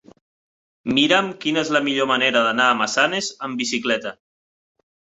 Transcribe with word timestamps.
Mira'm 0.99 1.29
quina 1.43 1.61
és 1.67 1.69
la 1.77 1.83
millor 1.89 2.11
manera 2.13 2.43
d'anar 2.49 2.69
a 2.73 2.81
Massanes 2.83 3.33
amb 3.49 3.63
bicicleta. 3.67 4.19